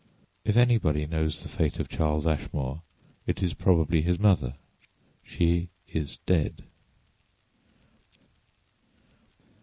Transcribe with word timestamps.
If 0.43 0.57
anybody 0.57 1.05
knows 1.05 1.43
the 1.43 1.47
fate 1.47 1.77
of 1.79 1.87
Charles 1.87 2.25
Ashmore 2.25 2.81
it 3.27 3.43
is 3.43 3.53
probably 3.53 4.01
his 4.01 4.17
mother. 4.17 4.55
She 5.21 5.69
is 5.87 6.17
dead. 6.25 6.63